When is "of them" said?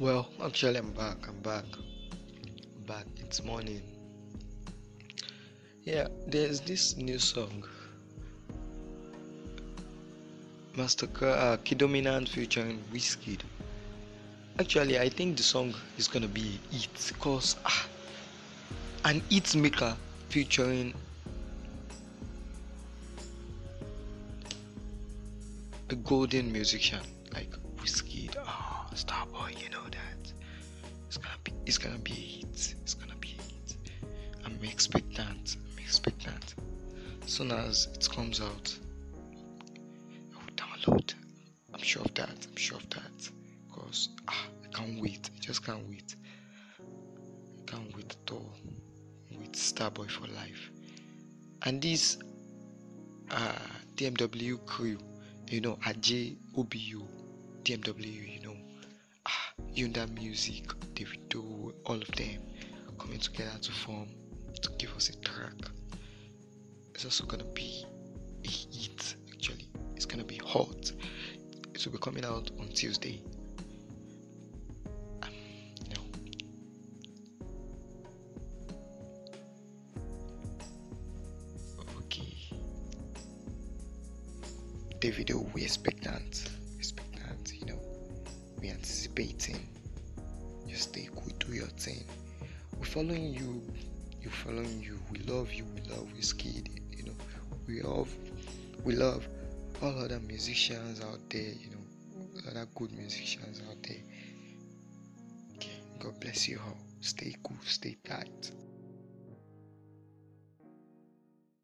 61.96-62.40